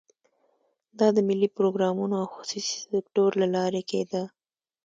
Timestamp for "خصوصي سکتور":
2.35-3.29